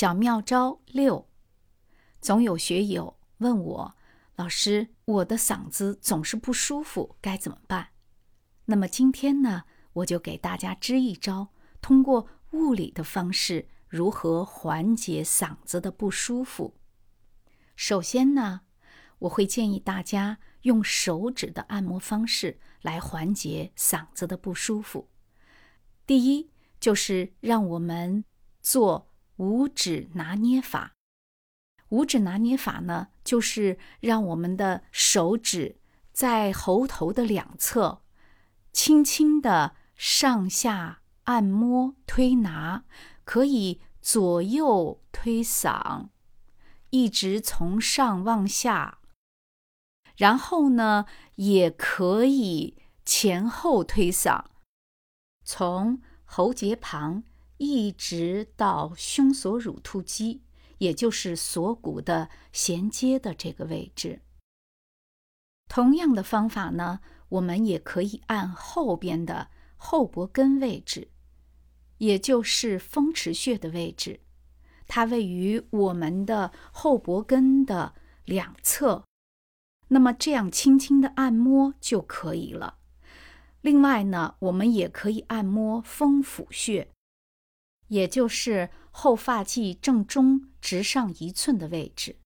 [0.00, 1.28] 小妙招六，
[2.22, 3.94] 总有学友问我，
[4.34, 7.88] 老师，我的嗓子总是不舒服，该怎么办？
[8.64, 11.48] 那么今天呢，我就给大家支一招，
[11.82, 16.78] 通过物理的方式，如何缓解嗓子的不舒服。
[17.76, 18.62] 首先呢，
[19.18, 25.10] 我会建议大家用手指的按摩方式来缓解嗓子的不舒服。
[26.06, 28.24] 第一，就是让我们
[28.62, 29.09] 做。
[29.40, 30.96] 五指拿捏法，
[31.88, 35.80] 五指拿捏法呢，就是让我们的手指
[36.12, 38.02] 在喉头的两侧，
[38.70, 42.84] 轻轻的上下按摩推拿，
[43.24, 46.10] 可以左右推搡，
[46.90, 48.98] 一直从上往下，
[50.18, 52.76] 然后呢，也可以
[53.06, 54.44] 前后推搡，
[55.42, 57.24] 从喉结旁。
[57.60, 60.40] 一直到胸锁乳突肌，
[60.78, 64.22] 也就是锁骨的衔接的这个位置。
[65.68, 71.10] 同样的方法呢，我们也可以按后边的后脖根位置，
[71.98, 74.20] 也就是风池穴的位置，
[74.88, 79.04] 它位于我们的后脖根的两侧。
[79.88, 82.78] 那么这样轻轻的按摩就可以了。
[83.60, 86.90] 另外呢，我们也可以按摩风府穴。
[87.90, 92.16] 也就是后发际正中直上一寸的位置，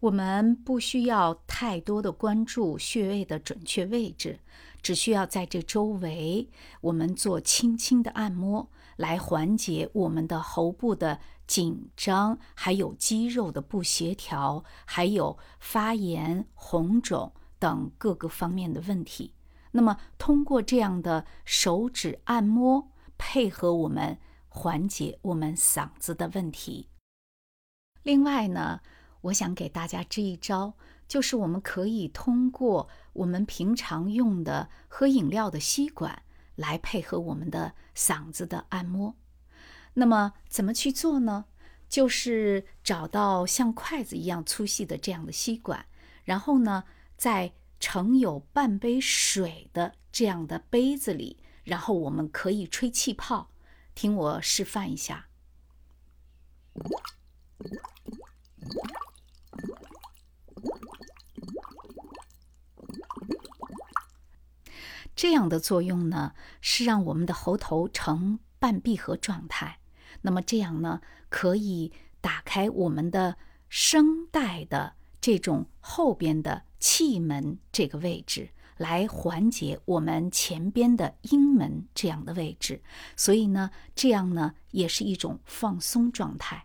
[0.00, 4.38] 我们不需要太多的关注穴位的准确位置，
[4.82, 6.46] 只需要在这周围，
[6.82, 19.32] 我们做轻轻的按摩，来缓解我们的喉部的紧张，还有肌肉的不协调，还有发炎、红肿等各个方面的问题。
[19.72, 24.18] 那么，通过这样的手指按摩，配合我们。
[24.50, 26.88] 缓解我们嗓子的问题。
[28.02, 28.80] 另外呢，
[29.22, 30.74] 我想给大家支一招，
[31.08, 36.22] 就是我们可以通过我们平常用的喝饮料的吸管
[36.56, 39.16] 来配合我们的嗓子的按摩。
[39.94, 41.46] 那么怎么去做呢？
[41.88, 45.86] 就是找到像筷子一样粗细的这样的吸管，
[46.24, 46.84] 然后呢，
[47.16, 53.49] 在盛有半杯水的这样的杯子里，然后我们可以吹气泡。
[54.00, 55.28] 听我示范一下，
[65.14, 69.80] 这样的作用呢，是让我们的喉头呈半闭合状态。
[70.22, 73.36] 那么这样呢，可以打开我们的
[73.68, 78.48] 声带的这种后边的气门这个位置。
[78.80, 82.82] 来缓解我们前边的阴门这样的位置，
[83.14, 86.64] 所以呢，这样呢也是一种放松状态。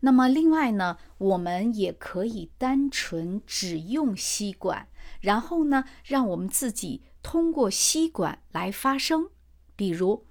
[0.00, 4.88] 那么另外呢，我们也可以单纯只用吸管，
[5.20, 9.28] 然后呢，让我们自己通过吸管来发声，
[9.76, 10.24] 比如。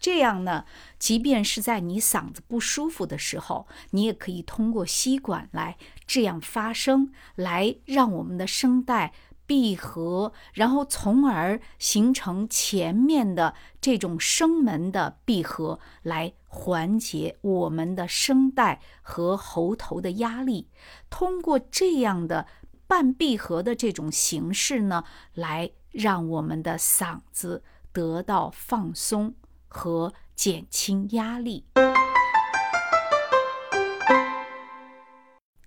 [0.00, 0.64] 这样呢，
[0.98, 9.12] 即便是在你嗓子不舒服的时候，你也可以通过吸管来这样发声，来让我们的声带
[9.46, 20.68] 闭合，然后从而形成前面的这种声门的闭合，来缓解我们的声带和喉头的压力。
[21.10, 22.46] 通过这样的
[22.86, 27.62] 半闭合的这种形式呢，来让我们的嗓子
[27.92, 29.34] 得到放松。
[29.72, 31.64] 和减轻压力，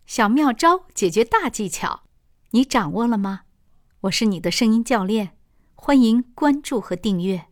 [0.05, 2.01] 小妙招解决大技巧，
[2.51, 3.43] 你掌握了吗？
[4.01, 5.37] 我是你的声音教练，
[5.73, 7.45] 欢迎关注和订阅。